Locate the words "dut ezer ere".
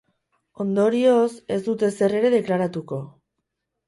1.67-2.31